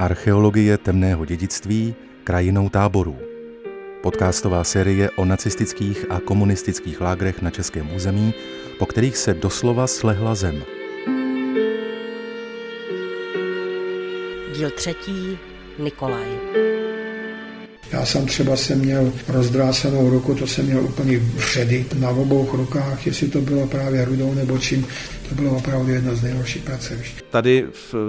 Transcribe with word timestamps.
Archeologie 0.00 0.78
temného 0.78 1.24
dědictví 1.24 1.94
krajinou 2.24 2.68
táborů. 2.68 3.18
Podcastová 4.02 4.64
série 4.64 5.10
o 5.10 5.24
nacistických 5.24 6.10
a 6.10 6.20
komunistických 6.20 7.00
lágrech 7.00 7.42
na 7.42 7.50
českém 7.50 7.94
území, 7.94 8.34
po 8.78 8.86
kterých 8.86 9.16
se 9.16 9.34
doslova 9.34 9.86
slehla 9.86 10.34
zem. 10.34 10.62
Díl 14.56 14.70
třetí 14.70 15.38
Nikolaj. 15.78 16.69
Já 18.00 18.06
jsem 18.06 18.26
třeba 18.26 18.56
jsem 18.56 18.78
měl 18.78 19.12
rozdrácenou 19.28 20.10
ruku, 20.10 20.34
to 20.34 20.46
jsem 20.46 20.66
měl 20.66 20.84
úplně 20.84 21.18
vředy 21.18 21.86
na 21.98 22.10
obou 22.10 22.48
rukách, 22.52 23.06
jestli 23.06 23.28
to 23.28 23.40
bylo 23.40 23.66
právě 23.66 24.04
rudou 24.04 24.34
nebo 24.34 24.58
čím, 24.58 24.86
to 25.28 25.34
bylo 25.34 25.56
opravdu 25.56 25.92
jedno 25.92 26.16
z 26.16 26.22
nejhorších 26.22 26.62
pracovišť. 26.62 27.22
Tady 27.30 27.66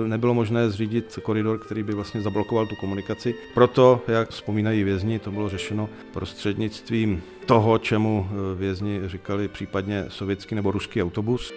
nebylo 0.08 0.34
možné 0.34 0.70
zřídit 0.70 1.20
koridor, 1.24 1.60
který 1.60 1.84
by 1.84 1.94
vlastně 1.94 2.22
zablokoval 2.22 2.68
tu 2.68 2.76
komunikaci. 2.76 3.36
Proto, 3.54 4.02
jak 4.08 4.30
vzpomínají 4.30 4.84
vězni, 4.84 5.20
to 5.20 5.32
bylo 5.32 5.50
řešeno 5.50 5.90
prostřednictvím 6.14 7.22
toho, 7.46 7.78
čemu 7.78 8.30
vězni 8.56 9.00
říkali 9.06 9.48
případně 9.48 10.06
sovětský 10.08 10.56
nebo 10.56 10.72
ruský 10.72 11.04
autobus. 11.04 11.54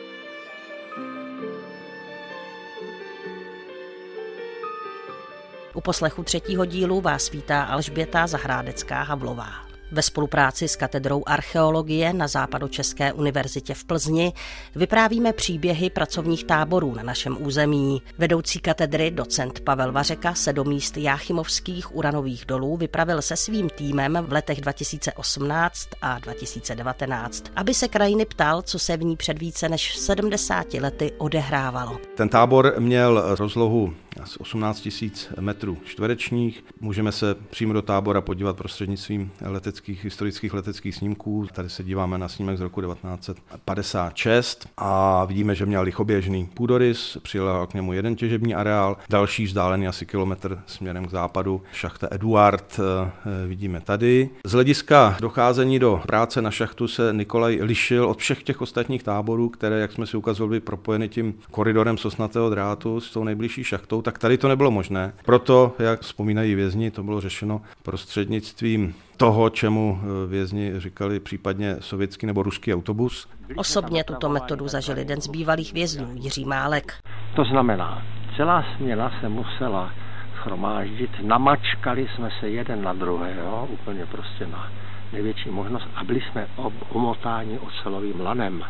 U 5.74 5.80
poslechu 5.80 6.22
třetího 6.22 6.64
dílu 6.64 7.00
vás 7.00 7.30
vítá 7.30 7.62
Alžběta 7.62 8.26
Zahrádecká 8.26 9.02
Havlová. 9.02 9.64
Ve 9.92 10.02
spolupráci 10.02 10.68
s 10.68 10.76
katedrou 10.76 11.22
archeologie 11.26 12.12
na 12.12 12.28
Západočeské 12.28 13.12
univerzitě 13.12 13.74
v 13.74 13.84
Plzni 13.84 14.32
vyprávíme 14.74 15.32
příběhy 15.32 15.90
pracovních 15.90 16.44
táborů 16.44 16.94
na 16.94 17.02
našem 17.02 17.36
území. 17.40 18.02
Vedoucí 18.18 18.58
katedry 18.58 19.10
docent 19.10 19.60
Pavel 19.60 19.92
Vařeka 19.92 20.34
se 20.34 20.52
do 20.52 20.64
míst 20.64 20.96
Jáchymovských 20.96 21.96
uranových 21.96 22.44
dolů 22.46 22.76
vypravil 22.76 23.22
se 23.22 23.36
svým 23.36 23.68
týmem 23.68 24.18
v 24.28 24.32
letech 24.32 24.60
2018 24.60 25.88
a 26.02 26.18
2019, 26.18 27.44
aby 27.56 27.74
se 27.74 27.88
krajiny 27.88 28.24
ptal, 28.24 28.62
co 28.62 28.78
se 28.78 28.96
v 28.96 29.04
ní 29.04 29.16
před 29.16 29.38
více 29.38 29.68
než 29.68 29.96
70 29.96 30.74
lety 30.74 31.12
odehrávalo. 31.18 31.98
Ten 32.16 32.28
tábor 32.28 32.74
měl 32.78 33.36
rozlohu 33.38 33.94
asi 34.22 34.38
18 34.38 34.88
000 35.02 35.14
metrů 35.40 35.78
čtverečních. 35.84 36.64
Můžeme 36.80 37.12
se 37.12 37.34
přímo 37.50 37.72
do 37.72 37.82
tábora 37.82 38.20
podívat 38.20 38.56
prostřednictvím 38.56 39.30
leteckých, 39.40 40.04
historických 40.04 40.54
leteckých 40.54 40.94
snímků. 40.94 41.46
Tady 41.52 41.70
se 41.70 41.84
díváme 41.84 42.18
na 42.18 42.28
snímek 42.28 42.58
z 42.58 42.60
roku 42.60 42.80
1956 42.80 44.68
a 44.76 45.24
vidíme, 45.24 45.54
že 45.54 45.66
měl 45.66 45.82
lichoběžný 45.82 46.46
půdorys, 46.54 47.18
přijel 47.22 47.66
k 47.66 47.74
němu 47.74 47.92
jeden 47.92 48.16
těžební 48.16 48.54
areál, 48.54 48.96
další 49.10 49.44
vzdálený 49.44 49.88
asi 49.88 50.06
kilometr 50.06 50.62
směrem 50.66 51.06
k 51.06 51.10
západu, 51.10 51.62
šachta 51.72 52.08
Eduard 52.10 52.80
eh, 52.80 53.46
vidíme 53.46 53.80
tady. 53.80 54.30
Z 54.44 54.52
hlediska 54.52 55.16
docházení 55.20 55.78
do 55.78 56.02
práce 56.06 56.42
na 56.42 56.50
šachtu 56.50 56.88
se 56.88 57.12
Nikolaj 57.12 57.58
lišil 57.62 58.04
od 58.04 58.18
všech 58.18 58.42
těch 58.42 58.60
ostatních 58.60 59.02
táborů, 59.02 59.48
které, 59.48 59.80
jak 59.80 59.92
jsme 59.92 60.06
si 60.06 60.16
ukazovali, 60.16 60.48
byly 60.48 60.60
propojeny 60.60 61.08
tím 61.08 61.34
koridorem 61.50 61.98
sosnatého 61.98 62.50
drátu 62.50 63.00
s 63.00 63.10
tou 63.10 63.24
nejbližší 63.24 63.64
šachtou, 63.64 64.02
tak 64.04 64.18
tady 64.18 64.38
to 64.38 64.48
nebylo 64.48 64.70
možné. 64.70 65.12
Proto, 65.24 65.72
jak 65.78 66.00
vzpomínají 66.00 66.54
vězni, 66.54 66.90
to 66.90 67.02
bylo 67.02 67.20
řešeno 67.20 67.60
prostřednictvím 67.82 68.94
toho, 69.16 69.50
čemu 69.50 70.00
eh, 70.02 70.26
vězni 70.26 70.80
říkali 70.80 71.20
případně 71.20 71.76
sovětský 71.80 72.26
nebo 72.26 72.42
ruský 72.42 72.74
autobus. 72.74 73.28
Osobně 73.56 74.04
tuto 74.04 74.28
metodu 74.28 74.68
zažil 74.68 74.98
jeden 74.98 75.20
z 75.20 75.26
bývalých 75.28 75.72
vězňů, 75.72 76.08
Jiří 76.14 76.44
Málek. 76.44 76.92
To 77.36 77.44
znamená, 77.44 78.02
celá 78.36 78.64
směna 78.76 79.12
se 79.20 79.28
musela 79.28 79.92
schromáždit, 80.40 81.10
namačkali 81.22 82.08
jsme 82.14 82.30
se 82.40 82.48
jeden 82.48 82.82
na 82.82 82.92
druhého, 82.92 83.68
úplně 83.72 84.06
prostě 84.06 84.46
na 84.46 84.72
největší 85.12 85.50
možnost 85.50 85.88
a 85.94 86.04
byli 86.04 86.20
jsme 86.20 86.46
ob- 86.56 86.86
omotáni 86.88 87.58
ocelovým 87.58 88.20
lanem, 88.20 88.64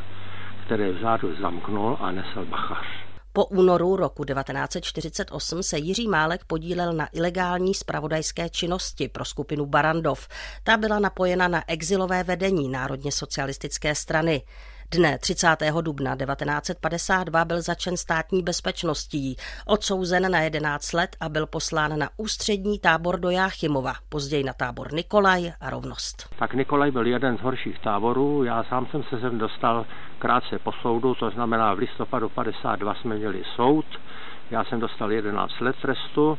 který 0.65 0.91
vzadu 0.91 1.29
zamknul 1.41 1.97
a 2.01 2.11
nesl 2.11 2.45
bachař. 2.45 3.04
Po 3.37 3.47
únoru 3.47 3.97
roku 3.97 4.25
1948 4.25 5.63
se 5.63 5.79
Jiří 5.79 6.09
Málek 6.09 6.45
podílel 6.45 6.93
na 6.93 7.09
ilegální 7.13 7.75
spravodajské 7.75 8.49
činnosti 8.49 9.09
pro 9.09 9.25
skupinu 9.25 9.67
Barandov. 9.67 10.29
Ta 10.63 10.77
byla 10.77 10.99
napojena 10.99 11.49
na 11.49 11.63
exilové 11.67 12.25
vedení 12.25 12.69
Národně 12.69 13.13
socialistické 13.13 13.95
strany. 13.95 14.43
Dne 14.91 15.19
30. 15.19 15.49
dubna 15.81 16.17
1952 16.17 17.45
byl 17.45 17.63
začen 17.63 17.97
státní 17.97 18.43
bezpečností, 18.43 19.37
odsouzen 19.67 20.33
na 20.33 20.41
11 20.41 20.93
let 20.93 21.17
a 21.21 21.29
byl 21.29 21.47
poslán 21.47 21.99
na 21.99 22.11
ústřední 22.17 22.79
tábor 22.79 23.21
do 23.21 23.31
Jáchymova, 23.31 23.93
později 24.09 24.45
na 24.45 24.53
tábor 24.53 24.93
Nikolaj 24.93 25.53
a 25.61 25.71
Rovnost. 25.71 26.29
Tak 26.39 26.55
Nikolaj 26.55 26.91
byl 26.91 27.07
jeden 27.07 27.39
z 27.39 27.41
horších 27.41 27.79
táborů, 27.79 28.45
já 28.45 28.65
sám 28.65 28.87
jsem 28.91 29.03
se 29.03 29.21
sem 29.21 29.39
dostal 29.39 29.87
krátce 30.19 30.59
po 30.59 30.73
soudu, 30.73 31.15
to 31.15 31.31
znamená 31.31 31.75
v 31.75 31.79
listopadu 31.79 32.29
52 32.29 32.95
jsme 32.95 33.15
měli 33.15 33.43
soud, 33.57 33.87
já 34.51 34.65
jsem 34.65 34.81
dostal 34.81 35.13
11 35.13 35.61
let 35.61 35.77
trestu 35.83 36.39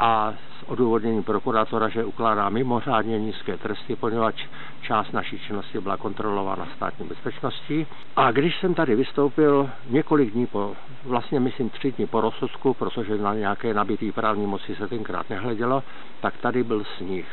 a 0.00 0.34
s 0.60 0.68
odůvodněním 0.68 1.22
prokurátora, 1.22 1.88
že 1.88 2.04
ukládá 2.04 2.48
mimořádně 2.48 3.18
nízké 3.18 3.56
tresty, 3.56 3.96
poněvadž 3.96 4.46
část 4.82 5.12
naší 5.12 5.38
činnosti 5.38 5.80
byla 5.80 5.96
kontrolována 5.96 6.68
státní 6.76 7.06
bezpečností. 7.06 7.86
A 8.16 8.30
když 8.30 8.60
jsem 8.60 8.74
tady 8.74 8.94
vystoupil 8.94 9.70
několik 9.90 10.30
dní 10.30 10.46
po, 10.46 10.76
vlastně 11.04 11.40
myslím 11.40 11.70
tři 11.70 11.92
dny 11.92 12.06
po 12.06 12.20
rozsudku, 12.20 12.74
protože 12.74 13.18
na 13.18 13.34
nějaké 13.34 13.74
nabitý 13.74 14.12
právní 14.12 14.46
moci 14.46 14.76
se 14.76 14.88
tenkrát 14.88 15.30
nehledělo, 15.30 15.82
tak 16.20 16.36
tady 16.36 16.64
byl 16.64 16.84
sníh. 16.96 17.26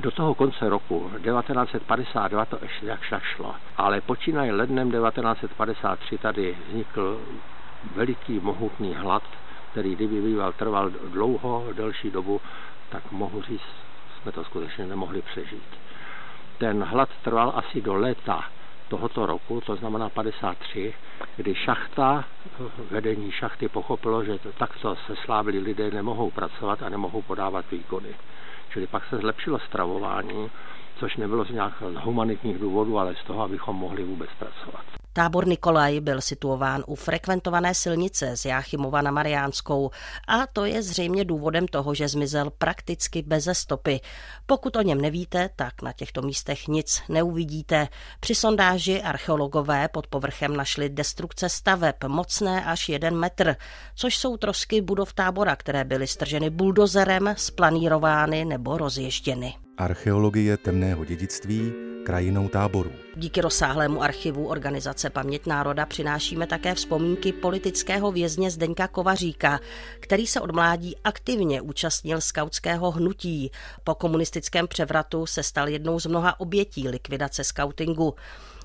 Do 0.00 0.10
toho 0.10 0.34
konce 0.34 0.68
roku 0.68 1.10
1952 1.24 2.44
to 2.44 2.58
ještě 2.62 2.86
jak 2.86 3.00
šlo, 3.22 3.54
ale 3.76 4.00
počínaje 4.00 4.52
lednem 4.52 4.90
1953 4.90 6.18
tady 6.18 6.56
vznikl 6.68 7.20
veliký 7.96 8.40
mohutný 8.40 8.94
hlad, 8.94 9.22
který 9.72 9.94
kdyby 9.94 10.20
býval 10.20 10.52
trval 10.52 10.90
dlouho, 10.90 11.66
delší 11.72 12.10
dobu, 12.10 12.40
tak 12.88 13.12
mohu 13.12 13.42
říct, 13.42 13.72
jsme 14.22 14.32
to 14.32 14.44
skutečně 14.44 14.86
nemohli 14.86 15.22
přežít. 15.22 15.68
Ten 16.58 16.82
hlad 16.82 17.08
trval 17.22 17.52
asi 17.56 17.80
do 17.80 17.94
léta 17.94 18.44
tohoto 18.88 19.26
roku, 19.26 19.60
to 19.60 19.76
znamená 19.76 20.08
53, 20.08 20.94
kdy 21.36 21.54
šachta, 21.54 22.24
vedení 22.90 23.32
šachty 23.32 23.68
pochopilo, 23.68 24.24
že 24.24 24.38
takto 24.58 24.96
se 24.96 25.16
slávili 25.16 25.58
lidé 25.58 25.90
nemohou 25.90 26.30
pracovat 26.30 26.82
a 26.82 26.88
nemohou 26.88 27.22
podávat 27.22 27.64
výkony. 27.70 28.14
Čili 28.72 28.86
pak 28.86 29.04
se 29.04 29.16
zlepšilo 29.16 29.58
stravování, 29.58 30.50
což 30.96 31.16
nebylo 31.16 31.44
z 31.44 31.50
nějakých 31.50 31.98
humanitních 32.04 32.58
důvodů, 32.58 32.98
ale 32.98 33.14
z 33.14 33.24
toho, 33.24 33.42
abychom 33.42 33.76
mohli 33.76 34.04
vůbec 34.04 34.30
pracovat. 34.38 34.84
Tábor 35.14 35.46
Nikolaj 35.46 36.00
byl 36.00 36.20
situován 36.20 36.84
u 36.86 36.94
frekventované 36.94 37.74
silnice 37.74 38.36
z 38.36 38.44
Jáchymova 38.44 39.02
na 39.02 39.10
Mariánskou 39.10 39.90
a 40.28 40.46
to 40.46 40.64
je 40.64 40.82
zřejmě 40.82 41.24
důvodem 41.24 41.68
toho, 41.68 41.94
že 41.94 42.08
zmizel 42.08 42.50
prakticky 42.50 43.22
beze 43.22 43.54
stopy. 43.54 44.00
Pokud 44.46 44.76
o 44.76 44.82
něm 44.82 45.00
nevíte, 45.00 45.50
tak 45.56 45.82
na 45.82 45.92
těchto 45.92 46.22
místech 46.22 46.68
nic 46.68 47.02
neuvidíte. 47.08 47.88
Při 48.20 48.34
sondáži 48.34 49.02
archeologové 49.02 49.88
pod 49.88 50.06
povrchem 50.06 50.56
našli 50.56 50.88
destrukce 50.88 51.48
staveb 51.48 51.96
mocné 52.08 52.64
až 52.64 52.88
jeden 52.88 53.16
metr, 53.16 53.56
což 53.94 54.16
jsou 54.16 54.36
trosky 54.36 54.80
budov 54.80 55.12
tábora, 55.12 55.56
které 55.56 55.84
byly 55.84 56.06
strženy 56.06 56.50
buldozerem, 56.50 57.34
splanírovány 57.36 58.44
nebo 58.44 58.78
rozježděny. 58.78 59.54
Archeologie 59.78 60.56
temného 60.56 61.04
dědictví 61.04 61.72
krajinou 62.04 62.48
táborů. 62.48 62.90
Díky 63.16 63.40
rozsáhlému 63.40 64.02
archivu 64.02 64.46
organizace 64.46 65.01
Paměť 65.10 65.46
národa 65.46 65.86
přinášíme 65.86 66.46
také 66.46 66.74
vzpomínky 66.74 67.32
politického 67.32 68.12
vězně 68.12 68.50
Zdeňka 68.50 68.88
Kovaříka, 68.88 69.60
který 70.00 70.26
se 70.26 70.40
od 70.40 70.50
mládí 70.50 70.96
aktivně 71.04 71.60
účastnil 71.60 72.20
skautského 72.20 72.90
hnutí. 72.90 73.50
Po 73.84 73.94
komunistickém 73.94 74.68
převratu 74.68 75.26
se 75.26 75.42
stal 75.42 75.68
jednou 75.68 76.00
z 76.00 76.06
mnoha 76.06 76.40
obětí 76.40 76.88
likvidace 76.88 77.44
skautingu. 77.44 78.14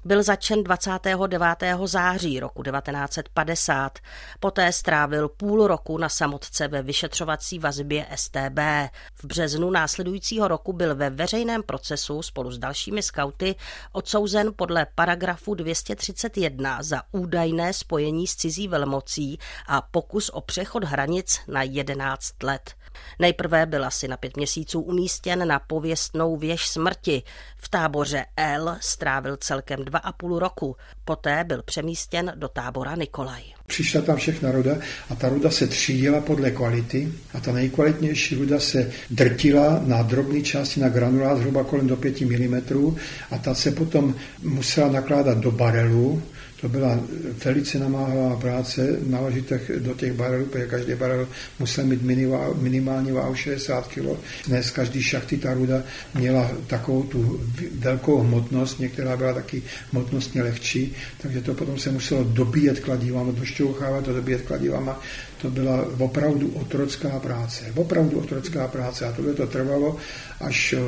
Byl 0.05 0.23
začen 0.23 0.63
29. 0.63 1.44
září 1.85 2.39
roku 2.39 2.63
1950. 2.63 3.99
Poté 4.39 4.71
strávil 4.71 5.29
půl 5.29 5.67
roku 5.67 5.97
na 5.97 6.09
samotce 6.09 6.67
ve 6.67 6.81
vyšetřovací 6.81 7.59
vazbě 7.59 8.05
STB. 8.15 8.59
V 9.13 9.25
březnu 9.25 9.69
následujícího 9.69 10.47
roku 10.47 10.73
byl 10.73 10.95
ve 10.95 11.09
veřejném 11.09 11.63
procesu 11.63 12.21
spolu 12.21 12.51
s 12.51 12.57
dalšími 12.57 13.03
skauty 13.03 13.55
odsouzen 13.91 14.53
podle 14.55 14.88
paragrafu 14.95 15.53
231 15.53 16.83
za 16.83 17.01
údajné 17.11 17.73
spojení 17.73 18.27
s 18.27 18.35
cizí 18.35 18.67
velmocí 18.67 19.39
a 19.67 19.81
pokus 19.81 20.29
o 20.29 20.41
přechod 20.41 20.83
hranic 20.83 21.39
na 21.47 21.63
11 21.63 22.44
let. 22.44 22.75
Nejprve 23.19 23.65
byl 23.65 23.85
asi 23.85 24.07
na 24.07 24.17
pět 24.17 24.38
měsíců 24.38 24.81
umístěn 24.81 25.47
na 25.47 25.59
pověstnou 25.59 26.38
věž 26.38 26.67
smrti. 26.67 27.23
V 27.57 27.69
táboře 27.69 28.25
L 28.38 28.77
strávil 28.81 29.38
celkem 29.38 29.85
dva 29.87 29.99
a 29.99 30.11
půl 30.11 30.39
roku. 30.39 30.75
Poté 31.05 31.43
byl 31.43 31.63
přemístěn 31.63 32.33
do 32.35 32.47
tábora 32.47 32.95
Nikolaj. 32.95 33.43
Přišla 33.67 34.01
tam 34.01 34.17
všechna 34.17 34.51
ruda 34.51 34.75
a 35.09 35.15
ta 35.15 35.29
ruda 35.29 35.51
se 35.51 35.67
třídila 35.67 36.21
podle 36.21 36.51
kvality 36.51 37.13
a 37.33 37.39
ta 37.39 37.51
nejkvalitnější 37.51 38.35
ruda 38.35 38.59
se 38.59 38.91
drtila 39.09 39.81
na 39.85 40.01
drobné 40.01 40.41
části, 40.41 40.79
na 40.79 40.89
granulát 40.89 41.37
zhruba 41.37 41.63
kolem 41.63 41.87
do 41.87 41.97
5 41.97 42.21
mm 42.21 42.61
a 43.31 43.37
ta 43.37 43.53
se 43.53 43.71
potom 43.71 44.15
musela 44.43 44.91
nakládat 44.91 45.37
do 45.37 45.51
barelu, 45.51 46.23
to 46.62 46.69
byla 46.69 47.00
velice 47.45 47.80
namáhavá 47.80 48.36
práce 48.36 49.00
naložit 49.06 49.54
do 49.80 49.94
těch 49.94 50.13
barelů, 50.13 50.45
protože 50.45 50.65
každý 50.65 50.95
barel 50.95 51.27
musel 51.59 51.86
mít 51.86 52.01
minimální 52.62 53.12
váhu 53.12 53.36
60 53.36 53.88
kg. 53.88 54.06
Dnes 54.48 54.71
každý 54.71 55.01
šachty 55.01 55.38
ta 55.38 55.54
ruda 55.54 55.83
měla 56.15 56.51
takovou 56.68 57.04
tu 57.04 57.42
velkou 57.80 58.19
hmotnost, 58.19 58.80
některá 58.80 59.18
byla 59.18 59.33
taky 59.33 59.63
hmotnostně 59.92 60.44
lehčí, 60.44 60.95
takže 61.21 61.42
to 61.42 61.54
potom 61.54 61.80
se 61.80 61.92
muselo 61.92 62.24
dobíjet 62.24 62.80
kladivama, 62.80 63.31
došťouchávat 63.31 64.06
to 64.06 64.13
dobíjet 64.13 64.42
kladivama. 64.42 65.01
To 65.41 65.49
byla 65.49 65.87
opravdu 65.99 66.51
otrocká 66.51 67.19
práce. 67.19 67.65
Opravdu 67.75 68.19
otrocká 68.19 68.67
práce. 68.67 69.05
A 69.05 69.11
tohle 69.11 69.33
to 69.33 69.47
trvalo 69.47 69.97
až 70.39 70.73
eh, 70.73 70.79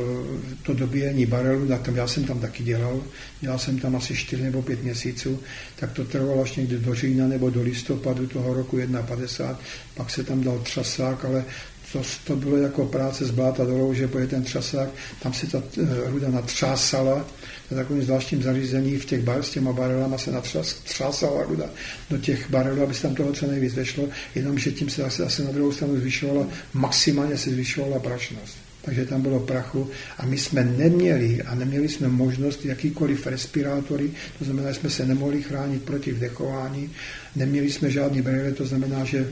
to 0.64 0.74
dobíjení 0.74 1.26
barelu, 1.26 1.68
já 1.96 2.08
jsem 2.08 2.24
tam 2.24 2.40
taky 2.40 2.64
dělal, 2.64 3.02
dělal 3.42 3.60
jsem 3.60 3.80
tam 3.80 3.96
asi 3.96 4.16
4 4.16 4.44
nebo 4.44 4.62
5 4.62 4.84
měsíců, 4.84 5.40
tak 5.76 5.92
to 5.92 6.06
trvalo 6.06 6.42
až 6.42 6.56
někdy 6.56 6.78
do 6.78 6.96
října 6.96 7.28
nebo 7.28 7.50
do 7.50 7.62
listopadu 7.62 8.28
toho 8.28 8.54
roku 8.54 8.78
1,50, 8.78 9.56
pak 9.96 10.10
se 10.10 10.24
tam 10.24 10.44
dal 10.44 10.60
třasák, 10.60 11.26
ale 11.26 11.46
to, 11.94 12.02
to 12.24 12.36
bylo 12.36 12.58
jako 12.58 12.86
práce 12.86 13.26
z 13.26 13.32
bláta 13.32 13.66
dolů, 13.66 13.94
že 13.94 14.08
pojede 14.08 14.30
ten 14.30 14.44
třasák, 14.44 14.90
tam 15.22 15.34
se 15.34 15.48
ta 15.48 15.64
eh, 15.78 16.10
ruda 16.10 16.30
natřásala, 16.30 17.26
na 17.72 17.78
takovým 17.78 18.04
zvláštním 18.04 18.44
zařízení 18.44 18.98
v 18.98 19.06
těch 19.06 19.24
bar, 19.24 19.44
s 19.44 19.50
těma 19.50 19.74
barelama 19.74 20.18
se 20.18 20.32
natřásala 20.32 21.44
ruda 21.44 21.66
do 22.10 22.18
těch 22.18 22.50
barelů, 22.50 22.84
aby 22.84 22.94
se 22.94 23.02
tam 23.02 23.16
toho 23.16 23.34
co 23.34 23.48
nejvíc 23.48 23.74
vešlo, 23.74 24.08
jenomže 24.36 24.72
tím 24.72 24.90
se 24.90 25.02
zase, 25.02 25.24
zase 25.24 25.44
na 25.44 25.52
druhou 25.52 25.72
stranu 25.72 25.98
zvyšovala, 25.98 26.48
maximálně 26.74 27.38
se 27.38 27.50
zvyšovala 27.50 28.00
prašnost 28.00 28.69
takže 28.90 29.06
tam 29.06 29.22
bylo 29.22 29.40
prachu 29.40 29.90
a 30.18 30.26
my 30.26 30.38
jsme 30.38 30.64
neměli 30.64 31.42
a 31.42 31.56
neměli 31.56 31.90
jsme 31.90 32.08
možnost 32.08 32.66
jakýkoliv 32.66 33.28
respirátory, 33.28 34.12
to 34.40 34.46
znamená, 34.46 34.72
že 34.72 34.80
jsme 34.80 34.90
se 34.90 35.06
nemohli 35.06 35.42
chránit 35.42 35.84
proti 35.84 36.12
vdechování, 36.12 36.90
neměli 37.36 37.72
jsme 37.72 37.92
žádný 37.92 38.22
brýle, 38.22 38.52
to 38.52 38.66
znamená, 38.66 39.06
že 39.06 39.30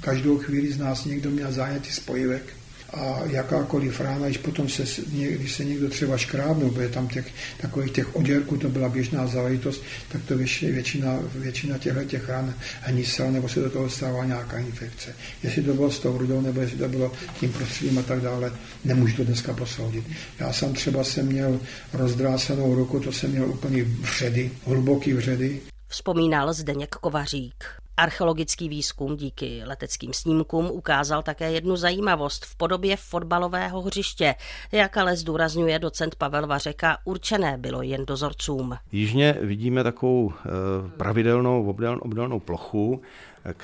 každou 0.00 0.38
chvíli 0.38 0.72
z 0.72 0.78
nás 0.78 1.04
někdo 1.04 1.30
měl 1.30 1.52
zánětý 1.52 1.90
spojivek 1.90 2.59
a 2.92 3.20
jakákoliv 3.24 4.00
rána, 4.00 4.26
když 4.26 4.38
potom 4.38 4.68
se, 4.68 4.84
když 5.12 5.54
se 5.54 5.64
někdo 5.64 5.88
třeba 5.88 6.18
škrábnul, 6.18 6.70
protože 6.70 6.88
tam 6.88 7.08
těch, 7.08 7.26
takových 7.60 7.92
těch 7.92 8.16
oděrků 8.16 8.56
to 8.56 8.68
byla 8.68 8.88
běžná 8.88 9.26
záležitost, 9.26 9.82
tak 10.12 10.22
to 10.24 10.36
většina, 10.36 11.18
většina 11.34 11.78
těchto 11.78 12.04
těch 12.04 12.28
ran 12.28 12.54
hnisel, 12.80 13.32
nebo 13.32 13.48
se 13.48 13.60
do 13.60 13.70
toho 13.70 13.90
stává 13.90 14.24
nějaká 14.24 14.58
infekce. 14.58 15.14
Jestli 15.42 15.62
to 15.62 15.74
bylo 15.74 15.90
s 15.90 15.98
tou 15.98 16.18
rudou, 16.18 16.40
nebo 16.40 16.60
jestli 16.60 16.78
to 16.78 16.88
bylo 16.88 17.12
tím 17.40 17.52
prostředím 17.52 17.98
a 17.98 18.02
tak 18.02 18.20
dále, 18.20 18.52
nemůžu 18.84 19.16
to 19.16 19.24
dneska 19.24 19.52
posoudit. 19.52 20.04
Já 20.40 20.52
jsem 20.52 20.72
třeba 20.74 21.04
jsem 21.04 21.26
měl 21.26 21.60
rozdrásenou 21.92 22.74
ruku, 22.74 23.00
to 23.00 23.12
jsem 23.12 23.30
měl 23.30 23.48
úplně 23.48 23.84
vředy, 23.84 24.50
hluboký 24.66 25.12
vředy. 25.12 25.60
Vzpomínal 25.88 26.52
Zdeněk 26.52 26.88
Kovařík. 26.88 27.64
Archeologický 28.00 28.68
výzkum 28.68 29.16
díky 29.16 29.62
leteckým 29.64 30.12
snímkům 30.12 30.70
ukázal 30.70 31.22
také 31.22 31.52
jednu 31.52 31.76
zajímavost 31.76 32.44
v 32.44 32.56
podobě 32.56 32.96
fotbalového 32.96 33.82
hřiště, 33.82 34.34
jak 34.72 34.96
ale 34.96 35.16
zdůrazňuje 35.16 35.78
docent 35.78 36.14
Pavel 36.14 36.46
Vařeka, 36.46 36.98
určené 37.04 37.58
bylo 37.58 37.82
jen 37.82 38.06
dozorcům. 38.06 38.76
Jižně 38.92 39.36
vidíme 39.40 39.82
takovou 39.84 40.32
eh, 40.32 40.48
pravidelnou 40.96 41.76
obdélnou 42.00 42.40
plochu, 42.40 43.02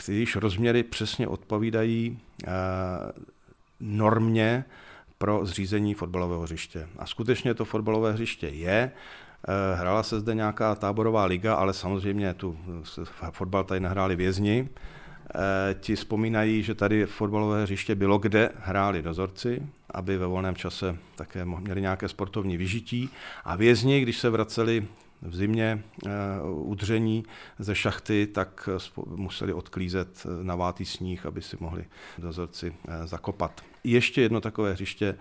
když 0.06 0.36
rozměry 0.36 0.82
přesně 0.82 1.28
odpovídají 1.28 2.18
eh, 2.46 2.50
normě 3.80 4.64
pro 5.18 5.46
zřízení 5.46 5.94
fotbalového 5.94 6.42
hřiště. 6.42 6.88
A 6.98 7.06
skutečně 7.06 7.54
to 7.54 7.64
fotbalové 7.64 8.12
hřiště 8.12 8.48
je. 8.48 8.92
Eh, 9.48 9.76
hrála 9.76 10.02
se 10.02 10.20
zde 10.20 10.34
nějaká 10.34 10.74
táborová 10.74 11.24
liga, 11.24 11.54
ale 11.54 11.74
samozřejmě 11.74 12.34
tu 12.34 12.58
fotbal 13.30 13.64
tady 13.64 13.80
nehráli 13.80 14.16
vězni. 14.16 14.68
Eh, 15.34 15.74
ti 15.80 15.96
vzpomínají, 15.96 16.62
že 16.62 16.74
tady 16.74 17.06
fotbalové 17.06 17.62
hřiště 17.62 17.94
bylo, 17.94 18.18
kde 18.18 18.50
hráli 18.60 19.02
dozorci, 19.02 19.62
aby 19.90 20.18
ve 20.18 20.26
volném 20.26 20.54
čase 20.54 20.96
také 21.16 21.44
měli 21.44 21.80
nějaké 21.80 22.08
sportovní 22.08 22.56
vyžití. 22.56 23.10
A 23.44 23.56
vězni, 23.56 24.00
když 24.00 24.18
se 24.18 24.30
vraceli 24.30 24.86
v 25.22 25.36
zimě 25.36 25.82
udření 26.42 27.24
ze 27.58 27.74
šachty, 27.74 28.26
tak 28.26 28.68
museli 29.06 29.52
odklízet 29.52 30.26
na 30.42 30.54
vátý 30.54 30.84
sníh, 30.84 31.26
aby 31.26 31.42
si 31.42 31.56
mohli 31.60 31.84
dozorci 32.18 32.74
zakopat. 33.04 33.60
Ještě 33.84 34.22
jedno 34.22 34.40
takové 34.40 34.72
hřiště 34.72 35.18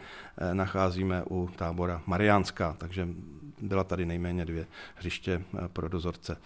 nacházíme 0.54 1.24
u 1.30 1.50
tábora 1.56 2.02
Mariánská, 2.06 2.76
takže 2.78 3.08
byla 3.66 3.84
tady 3.84 4.06
nejméně 4.06 4.46
dvě 4.46 4.66
hřiště 4.96 5.42
eh, 5.58 5.68
pro 5.68 5.90
dozorce. 5.90 6.38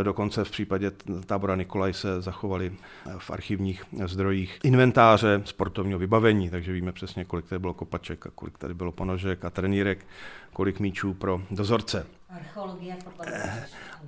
Eh, 0.00 0.04
dokonce 0.04 0.44
v 0.44 0.50
případě 0.50 0.92
tábora 1.26 1.56
Nikolaj 1.56 1.92
se 1.92 2.22
zachovali 2.22 2.72
eh, 3.06 3.12
v 3.18 3.30
archivních 3.30 3.84
zdrojích 4.06 4.58
inventáře 4.64 5.42
sportovního 5.44 5.98
vybavení, 5.98 6.50
takže 6.50 6.72
víme 6.72 6.92
přesně, 6.92 7.24
kolik 7.24 7.46
tady 7.48 7.58
bylo 7.58 7.74
kopaček 7.74 8.26
a 8.26 8.30
kolik 8.34 8.58
tady 8.58 8.74
bylo 8.74 8.92
ponožek 8.92 9.44
a 9.44 9.50
trenírek, 9.50 10.06
kolik 10.52 10.80
míčů 10.80 11.14
pro 11.14 11.42
dozorce. 11.50 12.06
Archeologie, 12.30 12.96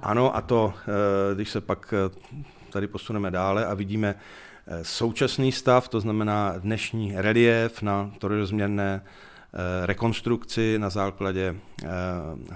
Ano, 0.03 0.37
a 0.37 0.41
to, 0.41 0.75
když 1.35 1.50
se 1.50 1.61
pak 1.61 1.94
tady 2.71 2.87
posuneme 2.87 3.31
dále 3.31 3.67
a 3.67 3.75
vidíme 3.75 4.15
současný 4.82 5.53
stav, 5.53 5.88
to 5.88 6.00
znamená 6.00 6.55
dnešní 6.59 7.12
relief 7.17 7.82
na 7.82 8.11
trojrozměrné 8.19 9.03
rekonstrukci 9.85 10.79
na 10.79 10.91
základě 10.91 11.56
eh, 11.85 11.88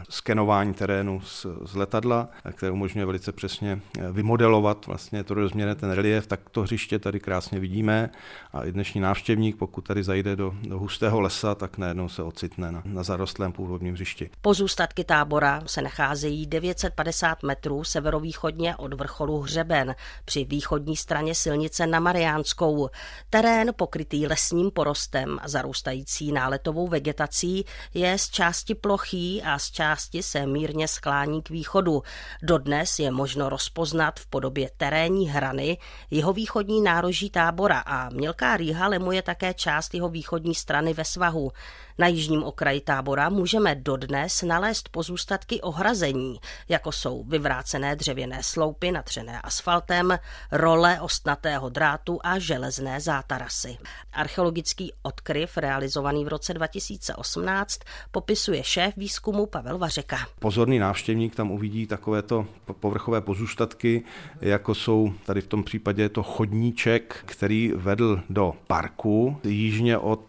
skenování 0.09 0.75
terénu 0.75 1.21
z, 1.21 1.47
z 1.65 1.75
letadla, 1.75 2.29
které 2.53 2.73
umožňuje 2.73 3.07
velice 3.07 3.33
přesně 3.33 3.81
eh, 3.99 4.13
vymodelovat 4.13 4.87
vlastně 4.87 5.25
to 5.25 5.35
rozměrné 5.35 5.75
ten 5.75 5.91
relief, 5.91 6.27
tak 6.27 6.41
to 6.51 6.63
hřiště 6.63 6.99
tady 6.99 7.21
krásně 7.21 7.61
vidíme 7.61 8.11
a 8.53 8.65
i 8.65 8.73
dnešní 8.73 9.01
návštěvník, 9.01 9.57
pokud 9.57 9.81
tady 9.81 10.03
zajde 10.03 10.37
do, 10.37 10.55
do 10.69 10.79
hustého 10.79 11.21
lesa, 11.21 11.55
tak 11.55 11.79
najednou 11.79 12.09
se 12.09 12.23
ocitne 12.23 12.73
na, 12.73 12.83
na 12.85 13.03
zarostlém 13.03 13.53
původním 13.53 13.95
hřišti. 13.95 14.31
Pozůstatky 14.41 15.05
tábora 15.05 15.63
se 15.67 15.83
nacházejí 15.83 16.47
950 16.47 17.43
metrů 17.43 17.85
severovýchodně 17.85 18.77
od 18.77 18.95
vrcholu 18.95 19.41
Hřeben 19.41 19.95
při 20.25 20.45
východní 20.45 20.97
straně 20.97 21.35
silnice 21.35 21.87
na 21.87 22.01
Mariánskou. 22.01 22.89
Terén 23.31 23.73
pokrytý 23.77 24.27
lesním 24.27 24.71
porostem 24.71 25.39
a 25.43 25.49
zarůstající 25.49 26.33
náletovou 26.33 26.84
sněhovou 26.85 26.89
vegetací 26.89 27.65
je 27.95 28.19
z 28.19 28.31
části 28.31 28.75
plochý 28.75 29.43
a 29.43 29.59
z 29.59 29.71
části 29.71 30.23
se 30.23 30.47
mírně 30.47 30.89
sklání 30.89 31.43
k 31.43 31.51
východu. 31.51 32.03
Dodnes 32.43 32.99
je 32.99 33.11
možno 33.11 33.49
rozpoznat 33.49 34.21
v 34.21 34.27
podobě 34.27 34.71
terénní 34.77 35.29
hrany 35.29 35.79
jeho 36.11 36.33
východní 36.33 36.83
nároží 36.83 37.31
tábora 37.31 37.79
a 37.87 38.09
mělká 38.11 38.57
rýha 38.57 38.89
lemuje 38.89 39.23
také 39.23 39.55
část 39.55 39.95
jeho 39.95 40.09
východní 40.09 40.55
strany 40.55 40.95
ve 40.95 41.05
svahu. 41.05 41.53
Na 41.99 42.07
jižním 42.07 42.43
okraji 42.43 42.81
tábora 42.81 43.29
můžeme 43.29 43.75
dodnes 43.75 44.43
nalézt 44.43 44.89
pozůstatky 44.89 45.61
ohrazení, 45.61 46.41
jako 46.69 46.93
jsou 46.93 47.25
vyvrácené 47.25 47.97
dřevěné 47.97 48.43
sloupy 48.43 48.93
natřené 48.93 49.41
asfaltem, 49.41 50.19
role 50.53 51.01
ostnatého 51.01 51.69
drátu 51.69 52.19
a 52.25 52.39
železné 52.39 53.01
zátarasy. 53.01 53.79
Archeologický 54.13 54.93
odkryv 55.03 55.57
realizovaný 55.57 56.25
v 56.25 56.29
roce 56.29 56.55
2018 56.75 57.81
popisuje 58.11 58.65
šéf 58.65 58.97
výzkumu 58.97 59.47
Pavel 59.47 59.79
Vařeka. 59.79 60.17
Pozorný 60.39 60.79
návštěvník 60.79 61.35
tam 61.35 61.51
uvidí 61.51 61.87
takovéto 61.87 62.47
povrchové 62.81 63.21
pozůstatky, 63.21 64.03
jako 64.41 64.75
jsou 64.75 65.13
tady 65.27 65.41
v 65.41 65.47
tom 65.47 65.65
případě 65.65 66.09
to 66.09 66.23
chodníček, 66.23 67.23
který 67.25 67.73
vedl 67.77 68.21
do 68.31 68.53
parku 68.67 69.37
jižně 69.45 69.99
od 69.99 70.21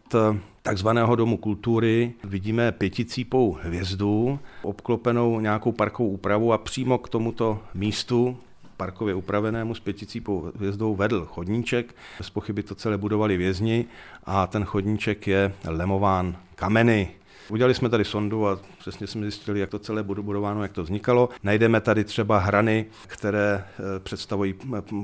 takzvaného 0.62 1.16
domu 1.16 1.38
kultury 1.38 2.14
vidíme 2.24 2.72
pěticípou 2.72 3.58
hvězdu, 3.62 4.40
obklopenou 4.62 5.40
nějakou 5.40 5.72
parkovou 5.72 6.10
úpravu 6.10 6.54
a 6.54 6.58
přímo 6.58 6.98
k 6.98 7.10
tomuto 7.10 7.60
místu 7.74 8.38
parkově 8.78 9.16
upravenému 9.16 9.76
s 9.76 9.80
pěticípou 9.80 10.52
hvězdou 10.56 10.96
vedl 10.96 11.26
chodníček. 11.26 11.96
Bez 12.18 12.30
pochyby 12.30 12.64
to 12.64 12.76
celé 12.76 12.98
budovali 12.98 13.38
vězni 13.38 13.86
a 14.24 14.48
ten 14.48 14.66
chodníček 14.66 15.28
je 15.28 15.54
lemován 15.68 16.38
kameny. 16.56 17.10
Udělali 17.50 17.74
jsme 17.74 17.90
tady 17.90 18.06
sondu 18.06 18.48
a 18.48 18.60
přesně 18.80 19.08
jsme 19.08 19.22
zjistili, 19.22 19.60
jak 19.60 19.70
to 19.70 19.80
celé 19.80 20.04
bude 20.04 20.22
budováno, 20.22 20.64
jak 20.64 20.72
to 20.72 20.84
vznikalo. 20.84 21.30
Najdeme 21.44 21.82
tady 21.82 22.04
třeba 22.04 22.40
hrany, 22.40 22.86
které 23.08 23.64
eh, 23.66 24.00
představují 24.00 24.56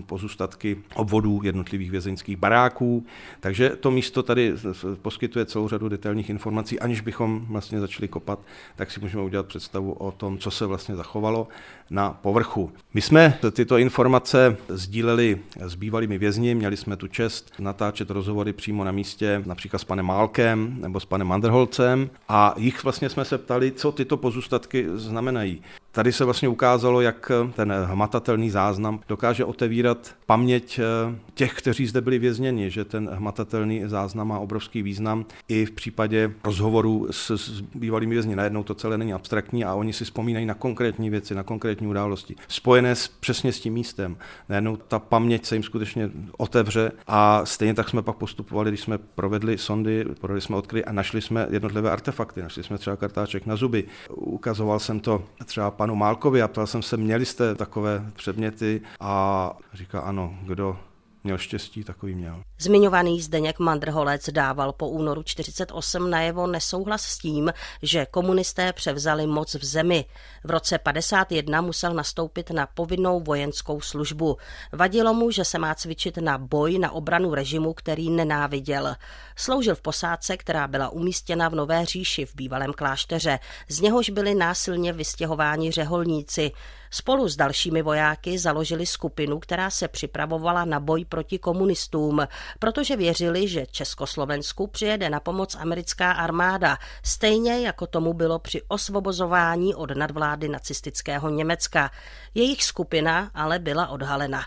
pozůstatky 0.05 0.77
obvodů 0.95 1.39
jednotlivých 1.43 1.91
vězeňských 1.91 2.37
baráků. 2.37 3.05
Takže 3.39 3.69
to 3.69 3.91
místo 3.91 4.23
tady 4.23 4.53
poskytuje 5.01 5.45
celou 5.45 5.67
řadu 5.67 5.89
detailních 5.89 6.29
informací, 6.29 6.79
aniž 6.79 7.01
bychom 7.01 7.45
vlastně 7.49 7.79
začali 7.79 8.07
kopat, 8.07 8.39
tak 8.75 8.91
si 8.91 8.99
můžeme 8.99 9.23
udělat 9.23 9.45
představu 9.45 9.91
o 9.91 10.11
tom, 10.11 10.37
co 10.37 10.51
se 10.51 10.65
vlastně 10.65 10.95
zachovalo 10.95 11.47
na 11.89 12.09
povrchu. 12.21 12.71
My 12.93 13.01
jsme 13.01 13.39
tyto 13.51 13.77
informace 13.77 14.57
sdíleli 14.67 15.39
s 15.59 15.75
bývalými 15.75 16.17
vězni, 16.17 16.55
měli 16.55 16.77
jsme 16.77 16.95
tu 16.97 17.07
čest 17.07 17.53
natáčet 17.59 18.09
rozhovory 18.09 18.53
přímo 18.53 18.83
na 18.83 18.91
místě, 18.91 19.43
například 19.45 19.79
s 19.79 19.83
panem 19.83 20.05
Málkem 20.05 20.77
nebo 20.81 20.99
s 20.99 21.05
panem 21.05 21.27
Manderholcem 21.27 22.09
a 22.33 22.53
jich 22.57 22.83
vlastně 22.83 23.09
jsme 23.09 23.25
se 23.25 23.37
ptali, 23.37 23.71
co 23.71 23.91
tyto 23.91 24.17
pozůstatky 24.17 24.87
znamenají. 24.93 25.61
Tady 25.93 26.11
se 26.11 26.25
vlastně 26.25 26.47
ukázalo, 26.47 27.01
jak 27.01 27.31
ten 27.55 27.73
hmatatelný 27.85 28.49
záznam 28.49 28.99
dokáže 29.07 29.45
otevírat 29.45 30.15
paměť 30.25 30.79
eh, 30.79 31.15
těch, 31.33 31.53
kteří 31.53 31.87
zde 31.87 32.01
byli 32.01 32.19
vězněni, 32.19 32.69
že 32.69 32.85
ten 32.85 33.09
hmatatelný 33.09 33.83
záznam 33.85 34.27
má 34.27 34.39
obrovský 34.39 34.81
význam 34.81 35.25
i 35.47 35.65
v 35.65 35.71
případě 35.71 36.31
rozhovoru 36.43 37.07
s, 37.11 37.31
s 37.31 37.61
bývalými 37.61 38.15
vězni. 38.15 38.35
Najednou 38.35 38.63
to 38.63 38.75
celé 38.75 38.97
není 38.97 39.13
abstraktní 39.13 39.65
a 39.65 39.73
oni 39.73 39.93
si 39.93 40.05
vzpomínají 40.05 40.45
na 40.45 40.53
konkrétní 40.53 41.09
věci, 41.09 41.35
na 41.35 41.43
konkrétní 41.43 41.87
události, 41.87 42.35
spojené 42.47 42.95
s, 42.95 43.07
přesně 43.07 43.53
s 43.53 43.59
tím 43.59 43.73
místem. 43.73 44.17
Najednou 44.49 44.75
ta 44.75 44.99
paměť 44.99 45.45
se 45.45 45.55
jim 45.55 45.63
skutečně 45.63 46.09
otevře 46.37 46.91
a 47.07 47.45
stejně 47.45 47.73
tak 47.73 47.89
jsme 47.89 48.01
pak 48.01 48.15
postupovali, 48.15 48.71
když 48.71 48.81
jsme 48.81 48.97
provedli 48.97 49.57
sondy, 49.57 50.05
provedli 50.21 50.41
jsme 50.41 50.55
odkry 50.55 50.85
a 50.85 50.91
našli 50.91 51.21
jsme 51.21 51.47
jednotlivé 51.49 51.91
artefakty. 51.91 52.41
Našli 52.41 52.63
jsme 52.63 52.77
třeba 52.77 52.95
kartáček 52.95 53.45
na 53.45 53.55
zuby. 53.55 53.83
Ukazoval 54.09 54.79
jsem 54.79 54.99
to 54.99 55.23
třeba 55.45 55.71
panu 55.81 55.95
Málkovi 55.95 56.41
a 56.41 56.47
ptal 56.47 56.67
jsem 56.67 56.81
se, 56.81 56.97
měli 56.97 57.25
jste 57.25 57.55
takové 57.55 58.05
předměty? 58.13 58.81
A 58.99 59.51
říká 59.73 59.99
ano, 59.99 60.35
kdo 60.43 60.77
měl 61.23 61.37
štěstí, 61.37 61.83
takový 61.83 62.15
měl. 62.15 62.43
Zmiňovaný 62.59 63.21
Zdeněk 63.21 63.59
Mandrholec 63.59 64.29
dával 64.29 64.73
po 64.73 64.89
únoru 64.89 65.23
48 65.23 66.09
najevo 66.09 66.47
nesouhlas 66.47 67.01
s 67.01 67.17
tím, 67.17 67.53
že 67.81 68.05
komunisté 68.05 68.73
převzali 68.73 69.27
moc 69.27 69.55
v 69.55 69.65
zemi. 69.65 70.05
V 70.43 70.51
roce 70.51 70.77
51 70.77 71.61
musel 71.61 71.93
nastoupit 71.93 72.51
na 72.51 72.67
povinnou 72.67 73.19
vojenskou 73.19 73.81
službu. 73.81 74.37
Vadilo 74.71 75.13
mu, 75.13 75.31
že 75.31 75.45
se 75.45 75.59
má 75.59 75.75
cvičit 75.75 76.17
na 76.17 76.37
boj 76.37 76.79
na 76.79 76.91
obranu 76.91 77.33
režimu, 77.33 77.73
který 77.73 78.09
nenáviděl. 78.09 78.95
Sloužil 79.35 79.75
v 79.75 79.81
posádce, 79.81 80.37
která 80.37 80.67
byla 80.67 80.89
umístěna 80.89 81.49
v 81.49 81.55
Nové 81.55 81.85
říši 81.85 82.25
v 82.25 82.35
bývalém 82.35 82.73
klášteře. 82.73 83.39
Z 83.69 83.81
něhož 83.81 84.09
byli 84.09 84.35
násilně 84.35 84.93
vystěhováni 84.93 85.71
řeholníci. 85.71 86.51
Spolu 86.93 87.29
s 87.29 87.35
dalšími 87.35 87.81
vojáky 87.81 88.37
založili 88.37 88.85
skupinu, 88.85 89.39
která 89.39 89.69
se 89.69 89.87
připravovala 89.87 90.65
na 90.65 90.79
boj 90.79 91.05
proti 91.05 91.39
komunistům, 91.39 92.27
protože 92.59 92.95
věřili, 92.95 93.47
že 93.47 93.65
Československu 93.65 94.67
přijede 94.67 95.09
na 95.09 95.19
pomoc 95.19 95.55
americká 95.55 96.11
armáda, 96.11 96.77
stejně 97.03 97.59
jako 97.59 97.87
tomu 97.87 98.13
bylo 98.13 98.39
při 98.39 98.61
osvobozování 98.67 99.75
od 99.75 99.91
nadvlády 99.91 100.49
nacistického 100.49 101.29
Německa. 101.29 101.91
Jejich 102.33 102.63
skupina 102.63 103.31
ale 103.33 103.59
byla 103.59 103.87
odhalena. 103.87 104.41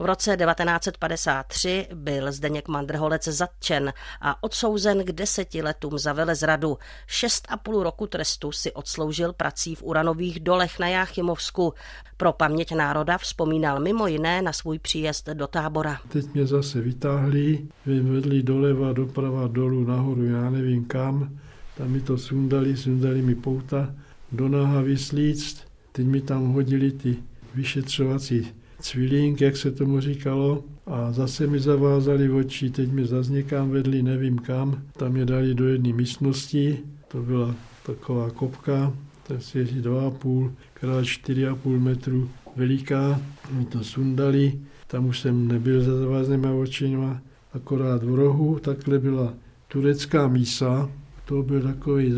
V 0.00 0.04
roce 0.04 0.36
1953 0.36 1.86
byl 1.94 2.32
Zdeněk 2.32 2.68
Mandrholec 2.68 3.24
zatčen 3.24 3.92
a 4.20 4.42
odsouzen 4.42 5.04
k 5.04 5.12
deseti 5.12 5.62
letům 5.62 5.98
za 5.98 6.12
velezradu. 6.12 6.78
Šest 7.06 7.46
a 7.50 7.56
půl 7.56 7.82
roku 7.82 8.06
trestu 8.06 8.52
si 8.52 8.72
odsloužil 8.72 9.32
prací 9.32 9.74
v 9.74 9.82
uranových 9.82 10.40
dolech 10.40 10.78
na 10.78 10.88
Jáchymovsku. 10.88 11.74
Pro 12.16 12.32
paměť 12.32 12.72
národa 12.72 13.18
vzpomínal 13.18 13.80
mimo 13.80 14.06
jiné 14.06 14.42
na 14.42 14.52
svůj 14.52 14.78
příjezd 14.78 15.28
do 15.28 15.46
tábora. 15.46 15.98
Teď 16.08 16.34
mě 16.34 16.46
zase 16.46 16.80
vytáhli, 16.80 17.66
vedli 17.86 18.42
doleva, 18.42 18.92
doprava, 18.92 19.46
dolů, 19.46 19.84
nahoru, 19.84 20.24
já 20.24 20.50
nevím 20.50 20.84
kam. 20.84 21.38
Tam 21.76 21.90
mi 21.90 22.00
to 22.00 22.18
sundali, 22.18 22.76
sundali 22.76 23.22
mi 23.22 23.34
pouta 23.34 23.94
do 24.32 24.48
náha 24.48 24.80
vyslíct. 24.80 25.64
Teď 25.92 26.06
mi 26.06 26.20
tam 26.20 26.52
hodili 26.52 26.92
ty 26.92 27.16
vyšetřovací 27.54 28.59
cvilink, 28.80 29.40
jak 29.40 29.56
se 29.56 29.70
tomu 29.70 30.00
říkalo, 30.00 30.64
a 30.86 31.12
zase 31.12 31.46
mi 31.46 31.60
zavázali 31.60 32.30
oči, 32.30 32.70
teď 32.70 32.92
mi 32.92 33.06
zase 33.06 33.32
někam 33.32 33.70
vedli, 33.70 34.02
nevím 34.02 34.38
kam, 34.38 34.82
tam 34.96 35.16
je 35.16 35.24
dali 35.24 35.54
do 35.54 35.68
jedné 35.68 35.92
místnosti, 35.92 36.78
to 37.08 37.22
byla 37.22 37.54
taková 37.86 38.30
kopka, 38.30 38.92
to 39.26 39.34
je 39.34 39.40
2,5 39.40 40.50
krát 40.74 41.04
4,5 41.04 41.80
metru 41.80 42.30
veliká, 42.56 43.20
mi 43.52 43.64
to 43.64 43.84
sundali, 43.84 44.58
tam 44.86 45.06
už 45.06 45.20
jsem 45.20 45.48
nebyl 45.48 45.82
za 45.82 45.96
zaváznýma 45.96 46.52
očima, 46.52 47.20
akorát 47.52 48.02
v 48.02 48.14
rohu, 48.14 48.58
takhle 48.58 48.98
byla 48.98 49.34
turecká 49.68 50.28
mísa, 50.28 50.90
to 51.24 51.42
byl 51.42 51.60
takový, 51.62 52.14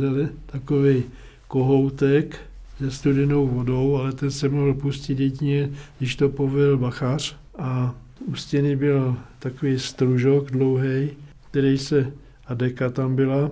takový 0.47 1.02
kohoutek, 1.49 2.38
se 2.83 2.91
studenou 2.91 3.47
vodou, 3.47 3.97
ale 3.97 4.12
ten 4.12 4.31
se 4.31 4.49
mohl 4.49 4.75
pustit 4.75 5.21
jedině, 5.21 5.71
když 5.99 6.17
to 6.17 6.29
povolil 6.29 6.79
bachař. 6.79 7.37
A 7.59 7.95
u 8.27 8.35
stěny 8.35 8.77
byl 8.77 9.17
takový 9.39 9.79
stružok 9.79 10.51
dlouhý, 10.51 11.11
který 11.51 11.79
se, 11.79 12.12
a 12.47 12.55
deka 12.55 12.91
tam 12.91 13.17
byla, 13.17 13.51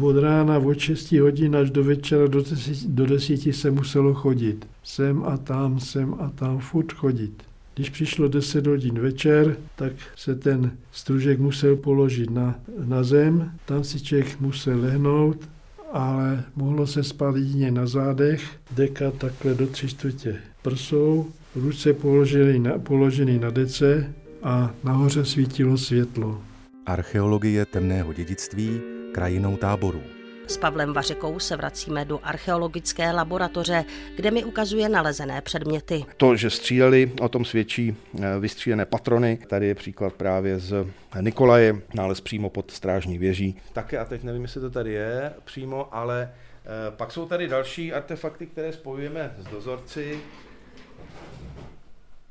od 0.00 0.18
rána 0.20 0.58
od 0.58 0.78
6 0.78 1.12
hodin 1.12 1.56
až 1.56 1.70
do 1.70 1.84
večera 1.84 2.26
do 2.26 2.42
10, 2.42 2.86
do 2.86 3.06
10 3.06 3.54
se 3.54 3.70
muselo 3.70 4.14
chodit. 4.14 4.66
Sem 4.82 5.24
a 5.24 5.36
tam, 5.36 5.80
sem 5.80 6.14
a 6.18 6.30
tam, 6.30 6.58
furt 6.58 6.92
chodit. 6.92 7.42
Když 7.74 7.90
přišlo 7.90 8.28
10 8.28 8.66
hodin 8.66 9.00
večer, 9.00 9.56
tak 9.76 9.92
se 10.16 10.34
ten 10.34 10.70
stružek 10.92 11.38
musel 11.38 11.76
položit 11.76 12.30
na, 12.30 12.54
na 12.84 13.02
zem, 13.02 13.52
tam 13.64 13.84
si 13.84 14.00
člověk 14.00 14.40
musel 14.40 14.80
lehnout 14.80 15.48
ale 15.96 16.44
mohlo 16.56 16.86
se 16.86 17.02
spát 17.02 17.36
jedině 17.36 17.70
na 17.70 17.86
zádech, 17.86 18.42
deka 18.70 19.10
takhle 19.10 19.54
do 19.54 19.66
tři 19.66 19.88
čtvrtě 19.88 20.36
prsou, 20.62 21.26
ruce 21.54 21.92
položeny 21.92 22.58
na, 22.58 22.78
položeny 22.78 23.38
na 23.38 23.50
dece 23.50 24.12
a 24.42 24.70
nahoře 24.84 25.24
svítilo 25.24 25.78
světlo. 25.78 26.42
Archeologie 26.86 27.66
temného 27.66 28.12
dědictví 28.12 28.80
krajinou 29.12 29.56
táborů. 29.56 30.15
S 30.46 30.56
Pavlem 30.56 30.92
Vařekou 30.92 31.38
se 31.38 31.56
vracíme 31.56 32.04
do 32.04 32.20
archeologické 32.22 33.12
laboratoře, 33.12 33.84
kde 34.16 34.30
mi 34.30 34.44
ukazuje 34.44 34.88
nalezené 34.88 35.40
předměty. 35.40 36.04
To, 36.16 36.36
že 36.36 36.50
stříleli, 36.50 37.12
o 37.20 37.28
tom 37.28 37.44
svědčí 37.44 37.96
eh, 38.22 38.38
vystřílené 38.40 38.84
patrony. 38.84 39.38
Tady 39.48 39.66
je 39.66 39.74
příklad 39.74 40.12
právě 40.12 40.58
z 40.58 40.86
Nikolaje, 41.20 41.76
nález 41.94 42.20
přímo 42.20 42.50
pod 42.50 42.70
strážní 42.70 43.18
věží. 43.18 43.56
Také, 43.72 43.98
a 43.98 44.04
teď 44.04 44.22
nevím, 44.22 44.42
jestli 44.42 44.60
to 44.60 44.70
tady 44.70 44.92
je 44.92 45.32
přímo, 45.44 45.94
ale 45.94 46.32
eh, 46.32 46.90
pak 46.90 47.12
jsou 47.12 47.26
tady 47.26 47.48
další 47.48 47.92
artefakty, 47.92 48.46
které 48.46 48.72
spojujeme 48.72 49.34
s 49.38 49.44
dozorci. 49.44 50.18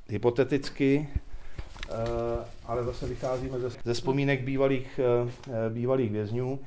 Hypoteticky, 0.09 1.09
eh, 1.89 1.93
ale 2.65 2.83
zase 2.83 3.07
vycházíme 3.07 3.57
ze 3.85 3.93
vzpomínek 3.93 4.41
bývalých, 4.41 4.99
bývalých 5.69 6.11
vězňů 6.11 6.59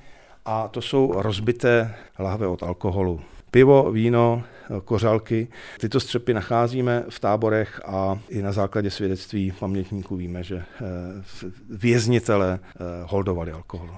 a 0.49 0.69
to 0.69 0.83
jsou 0.83 1.13
rozbité 1.17 1.95
lahve 2.19 2.47
od 2.47 2.63
alkoholu. 2.63 3.21
Pivo, 3.51 3.93
víno, 3.93 4.43
kořalky. 4.85 5.49
Tyto 5.81 6.01
střepy 6.01 6.35
nacházíme 6.35 7.05
v 7.09 7.21
táborech 7.21 7.81
a 7.85 8.19
i 8.29 8.43
na 8.43 8.53
základě 8.53 8.91
svědectví 8.91 9.53
pamětníků 9.53 10.17
víme, 10.17 10.43
že 10.43 10.57
eh, 10.57 10.65
věznitele 11.71 12.59
eh, 12.63 12.79
holdovali 13.05 13.53
alkoholu. 13.53 13.93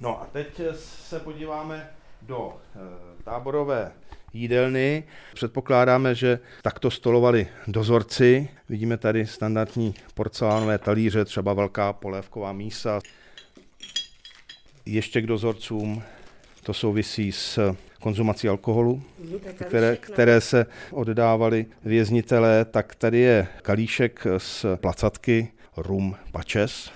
No 0.00 0.22
a 0.22 0.26
teď 0.32 0.60
se 0.84 1.20
podíváme 1.20 1.90
do 2.22 2.52
eh, 2.52 2.78
táborové 3.24 3.92
jídelny. 4.32 5.04
Předpokládáme, 5.34 6.14
že 6.14 6.38
takto 6.62 6.90
stolovali 6.90 7.46
dozorci. 7.66 8.48
Vidíme 8.68 8.96
tady 8.96 9.26
standardní 9.26 9.94
porcelánové 10.14 10.78
talíře, 10.78 11.24
třeba 11.24 11.52
velká 11.52 11.92
polévková 11.92 12.52
mísa 12.52 13.00
ještě 14.88 15.22
k 15.22 15.26
dozorcům, 15.26 16.02
to 16.62 16.74
souvisí 16.74 17.32
s 17.32 17.74
konzumací 18.00 18.48
alkoholu, 18.48 19.02
které, 19.54 19.96
které 19.96 20.40
se 20.40 20.66
oddávaly 20.90 21.66
věznitelé, 21.84 22.64
tak 22.64 22.94
tady 22.94 23.18
je 23.18 23.46
kalíšek 23.62 24.26
z 24.38 24.66
placatky 24.76 25.48
rum 25.76 26.16
pačes. 26.32 26.90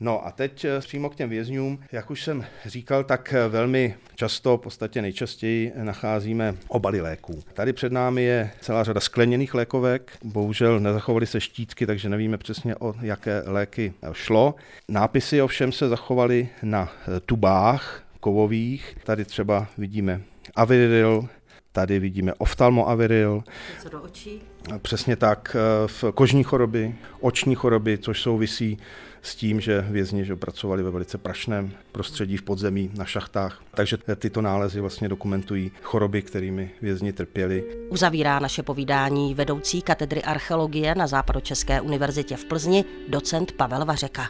No 0.00 0.26
a 0.26 0.30
teď 0.30 0.64
eh, 0.64 0.80
přímo 0.80 1.10
k 1.10 1.14
těm 1.14 1.30
vězňům. 1.30 1.78
Jak 1.92 2.10
už 2.10 2.24
jsem 2.24 2.44
říkal, 2.66 3.04
tak 3.04 3.32
eh, 3.32 3.48
velmi 3.48 3.94
často, 4.14 4.56
v 4.56 4.60
podstatě 4.60 5.02
nejčastěji 5.02 5.72
nacházíme 5.82 6.54
obaly 6.68 7.00
léků. 7.00 7.42
Tady 7.54 7.72
před 7.72 7.92
námi 7.92 8.22
je 8.22 8.50
celá 8.60 8.84
řada 8.84 9.00
skleněných 9.00 9.54
lékovek. 9.54 10.12
Bohužel 10.24 10.80
nezachovaly 10.80 11.26
se 11.26 11.40
štítky, 11.40 11.86
takže 11.86 12.08
nevíme 12.08 12.38
přesně, 12.38 12.76
o 12.76 12.94
jaké 13.00 13.42
léky 13.46 13.92
šlo. 14.12 14.54
Nápisy 14.88 15.42
ovšem 15.42 15.72
se 15.72 15.88
zachovaly 15.88 16.48
na 16.62 16.92
eh, 16.92 17.20
tubách, 17.20 18.02
kovových. 18.20 18.96
Tady 19.04 19.24
třeba 19.24 19.66
vidíme 19.78 20.20
aviril, 20.54 21.28
tady 21.72 21.98
vidíme 21.98 22.34
oftalmoaviril. 22.34 23.44
Co 23.82 23.88
do 23.88 24.02
očí? 24.02 24.42
Přesně 24.82 25.16
tak, 25.16 25.56
eh, 25.56 25.88
v 25.88 26.04
kožní 26.14 26.44
choroby, 26.44 26.94
oční 27.20 27.54
choroby, 27.54 27.98
což 27.98 28.22
souvisí 28.22 28.78
s 29.22 29.34
tím, 29.34 29.60
že 29.60 29.86
vězni 29.90 30.24
že 30.24 30.36
pracovali 30.36 30.82
ve 30.82 30.90
velice 30.90 31.18
prašném 31.18 31.72
prostředí 31.92 32.36
v 32.36 32.42
podzemí 32.42 32.90
na 32.94 33.04
šachtách. 33.04 33.62
Takže 33.74 33.96
tyto 34.16 34.42
nálezy 34.42 34.80
vlastně 34.80 35.08
dokumentují 35.08 35.72
choroby, 35.82 36.22
kterými 36.22 36.70
vězni 36.82 37.12
trpěli. 37.12 37.64
Uzavírá 37.88 38.38
naše 38.38 38.62
povídání 38.62 39.34
vedoucí 39.34 39.82
katedry 39.82 40.22
archeologie 40.22 40.94
na 40.94 41.06
Západočeské 41.06 41.80
univerzitě 41.80 42.36
v 42.36 42.44
Plzni, 42.44 42.84
docent 43.08 43.52
Pavel 43.52 43.84
Vařeka. 43.84 44.28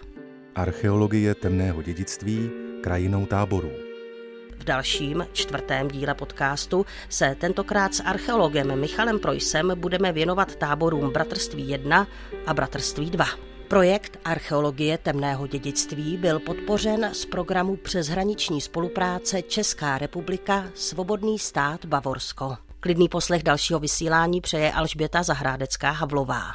Archeologie 0.54 1.34
temného 1.34 1.82
dědictví 1.82 2.50
krajinou 2.82 3.26
táborů. 3.26 3.70
V 4.58 4.64
dalším, 4.64 5.26
čtvrtém 5.32 5.88
díle 5.88 6.14
podcastu 6.14 6.86
se 7.08 7.36
tentokrát 7.40 7.94
s 7.94 8.02
archeologem 8.02 8.80
Michalem 8.80 9.18
Projsem 9.18 9.72
budeme 9.74 10.12
věnovat 10.12 10.56
táborům 10.56 11.10
Bratrství 11.10 11.68
1 11.68 12.06
a 12.46 12.54
Bratrství 12.54 13.10
2. 13.10 13.26
Projekt 13.68 14.18
archeologie 14.24 14.98
temného 14.98 15.46
dědictví 15.46 16.16
byl 16.16 16.40
podpořen 16.40 17.10
z 17.12 17.24
programu 17.24 17.76
přeshraniční 17.76 18.60
spolupráce 18.60 19.42
Česká 19.42 19.98
republika 19.98 20.64
Svobodný 20.74 21.38
stát 21.38 21.84
Bavorsko. 21.84 22.56
Klidný 22.80 23.08
poslech 23.08 23.42
dalšího 23.42 23.80
vysílání 23.80 24.40
přeje 24.40 24.72
Alžběta 24.72 25.22
Zahrádecká 25.22 25.90
Havlová. 25.90 26.54